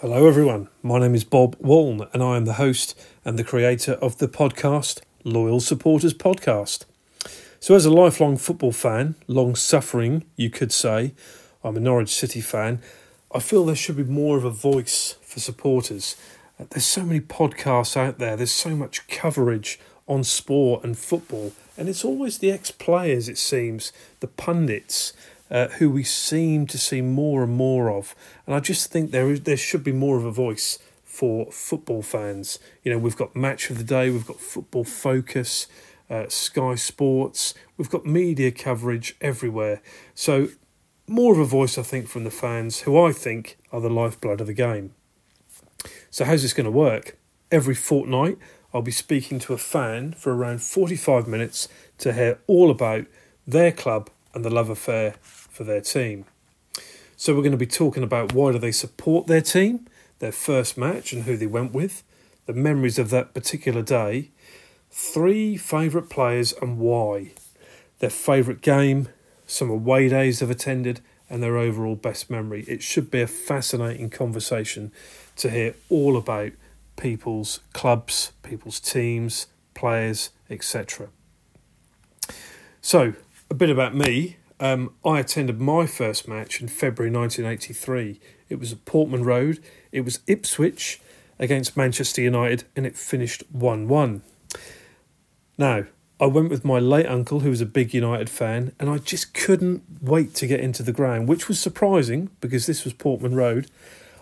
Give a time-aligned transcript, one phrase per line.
[0.00, 0.68] Hello, everyone.
[0.80, 4.28] My name is Bob Waln, and I am the host and the creator of the
[4.28, 6.84] podcast Loyal Supporters Podcast.
[7.58, 11.14] So, as a lifelong football fan, long suffering, you could say,
[11.64, 12.80] I'm a Norwich City fan,
[13.34, 16.14] I feel there should be more of a voice for supporters.
[16.60, 21.50] Uh, there's so many podcasts out there, there's so much coverage on sport and football,
[21.76, 25.12] and it's always the ex players, it seems, the pundits
[25.50, 28.14] uh, who we seem to see more and more of.
[28.46, 32.02] And I just think there is there should be more of a voice for football
[32.02, 32.58] fans.
[32.84, 35.66] You know, we've got Match of the Day, we've got Football Focus,
[36.08, 39.82] uh, Sky Sports, we've got media coverage everywhere.
[40.14, 40.48] So,
[41.06, 44.40] more of a voice, I think, from the fans, who I think are the lifeblood
[44.42, 44.94] of the game.
[46.10, 47.16] So, how's this going to work?
[47.50, 48.38] Every fortnight,
[48.72, 53.06] I'll be speaking to a fan for around 45 minutes to hear all about
[53.46, 56.24] their club and the love affair for their team.
[57.16, 59.88] So we're going to be talking about why do they support their team,
[60.20, 62.04] their first match and who they went with,
[62.46, 64.30] the memories of that particular day,
[64.92, 67.32] three favourite players and why,
[67.98, 69.08] their favourite game,
[69.44, 72.62] some away days they've attended, and their overall best memory.
[72.68, 74.92] It should be a fascinating conversation
[75.34, 76.52] to hear all about
[76.94, 81.08] people's clubs, people's teams, players, etc.
[82.80, 83.14] So,
[83.50, 84.36] a bit about me.
[84.60, 88.20] Um, I attended my first match in February 1983.
[88.48, 89.60] It was at Portman Road.
[89.92, 91.00] It was Ipswich
[91.38, 94.22] against Manchester United, and it finished 1 1.
[95.56, 95.84] Now,
[96.20, 99.34] I went with my late uncle, who was a big United fan, and I just
[99.34, 103.70] couldn't wait to get into the ground, which was surprising because this was Portman Road.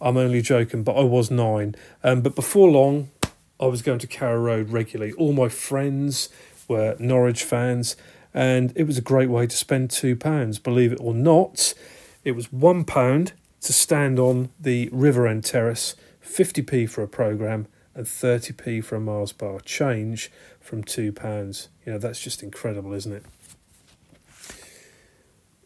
[0.00, 1.74] I'm only joking, but I was nine.
[2.04, 3.10] Um, but before long,
[3.58, 5.12] I was going to Carrow Road regularly.
[5.14, 6.28] All my friends
[6.68, 7.96] were Norwich fans,
[8.38, 10.60] and it was a great way to spend two pounds.
[10.60, 11.74] Believe it or not,
[12.22, 17.66] it was one pound to stand on the River End Terrace, 50p for a programme,
[17.96, 20.30] and 30p for a Mars bar change
[20.60, 21.68] from two pounds.
[21.84, 23.24] You know, that's just incredible, isn't it?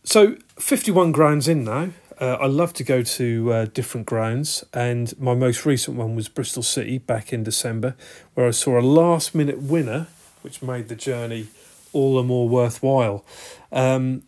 [0.03, 1.91] So, 51 grounds in now.
[2.19, 6.31] Uh, I love to go to uh, different grounds, and my most recent one was
[6.31, 7.97] Bristol City back in December,
[8.33, 10.07] where I saw a last minute winner,
[10.41, 11.49] which made the journey
[11.93, 13.25] all the more worthwhile.
[13.71, 14.23] Um,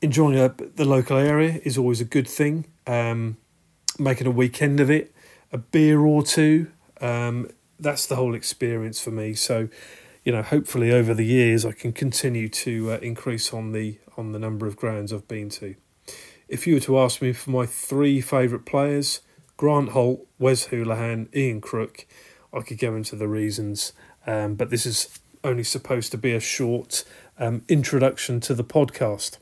[0.00, 2.66] enjoying a, the local area is always a good thing.
[2.86, 3.36] Um,
[3.98, 5.14] making a weekend of it,
[5.52, 6.68] a beer or two,
[7.00, 9.34] um, that's the whole experience for me.
[9.34, 9.68] So,
[10.24, 14.32] you know, hopefully over the years I can continue to uh, increase on the on
[14.32, 15.74] the number of grounds I've been to.
[16.48, 19.20] If you were to ask me for my three favourite players,
[19.56, 22.06] Grant Holt, Wes Hoolahan, Ian Crook,
[22.52, 23.92] I could go into the reasons,
[24.26, 27.04] um, but this is only supposed to be a short
[27.38, 29.38] um, introduction to the podcast.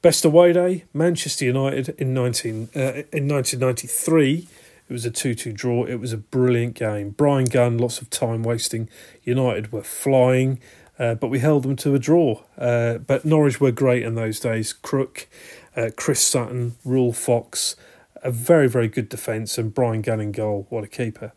[0.00, 2.80] Best away day, Manchester United in 19, uh,
[3.12, 4.48] in 1993.
[4.88, 5.84] It was a 2 2 draw.
[5.84, 7.10] It was a brilliant game.
[7.10, 8.88] Bryan Gunn, lots of time wasting.
[9.22, 10.58] United were flying,
[10.98, 12.42] uh, but we held them to a draw.
[12.58, 14.72] Uh, but Norwich were great in those days.
[14.72, 15.28] Crook,
[15.76, 17.76] uh, Chris Sutton, Ruel Fox,
[18.16, 20.66] a very, very good defence, and Bryan Gunn in goal.
[20.68, 21.32] What a keeper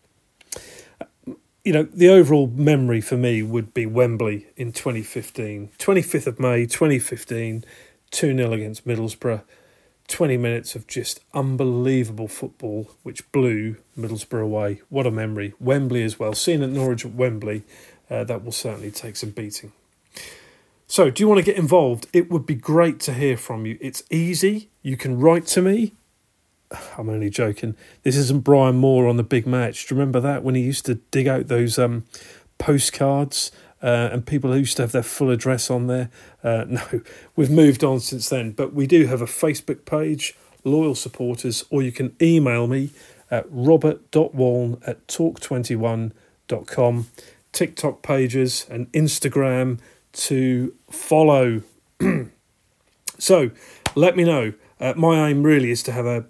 [1.65, 5.71] you know, the overall memory for me would be Wembley in 2015.
[5.79, 7.65] 25th of May 2015,
[8.11, 9.41] 2 0 against Middlesbrough.
[10.07, 14.81] 20 minutes of just unbelievable football, which blew Middlesbrough away.
[14.89, 15.55] What a memory.
[15.59, 16.35] Wembley as well.
[16.35, 17.63] Seeing at Norwich at Wembley,
[18.11, 19.71] uh, that will certainly take some beating.
[20.85, 22.05] So, do you want to get involved?
[22.13, 23.79] It would be great to hear from you.
[23.81, 24.69] It's easy.
[24.83, 25.93] You can write to me
[26.97, 27.75] I'm only joking.
[28.03, 29.87] This isn't Brian Moore on the big match.
[29.87, 32.05] Do you remember that when he used to dig out those um,
[32.57, 36.09] postcards uh, and people used to have their full address on there?
[36.43, 37.01] Uh, no,
[37.35, 38.51] we've moved on since then.
[38.51, 42.91] But we do have a Facebook page, Loyal Supporters, or you can email me
[43.31, 47.07] at robert.waln at talk21.com,
[47.51, 49.79] TikTok pages, and Instagram
[50.13, 51.61] to follow.
[53.19, 53.51] so
[53.95, 54.53] let me know.
[54.79, 56.25] Uh, my aim really is to have a,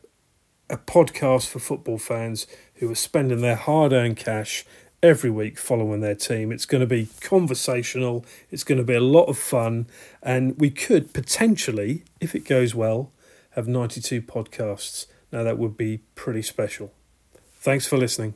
[0.69, 4.65] a podcast for football fans who are spending their hard earned cash
[5.03, 6.51] every week following their team.
[6.51, 9.87] It's going to be conversational, it's going to be a lot of fun,
[10.23, 13.11] and we could potentially, if it goes well,
[13.51, 15.05] have 92 podcasts.
[15.31, 16.91] Now, that would be pretty special.
[17.59, 18.35] Thanks for listening.